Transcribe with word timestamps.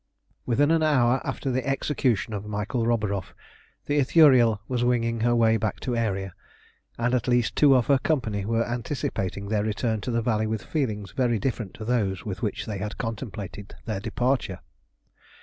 Within 0.47 0.71
an 0.71 0.81
hour 0.81 1.21
after 1.23 1.51
the 1.51 1.63
execution 1.63 2.33
of 2.33 2.47
Michael 2.47 2.87
Roburoff 2.87 3.35
the 3.85 3.99
Ithuriel 3.99 4.59
was 4.67 4.83
winging 4.83 5.19
her 5.19 5.35
way 5.35 5.57
back 5.57 5.79
to 5.81 5.91
Aeria, 5.95 6.31
and 6.97 7.13
at 7.13 7.27
least 7.27 7.55
two 7.55 7.75
of 7.75 7.85
her 7.85 7.99
company 7.99 8.43
were 8.43 8.67
anticipating 8.67 9.49
their 9.49 9.63
return 9.63 10.01
to 10.01 10.09
the 10.09 10.23
valley 10.23 10.47
with 10.47 10.63
feelings 10.65 11.11
very 11.11 11.37
different 11.37 11.75
to 11.75 11.85
those 11.85 12.25
with 12.25 12.41
which 12.41 12.65
they 12.65 12.79
had 12.79 12.97
contemplated 12.97 13.75
their 13.85 13.99
departure. 13.99 14.61